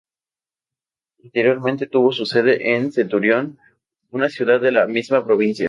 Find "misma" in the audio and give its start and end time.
4.87-5.23